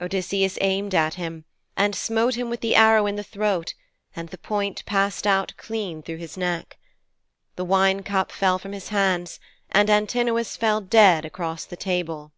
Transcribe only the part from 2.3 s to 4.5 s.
him with the arrow in the throat and the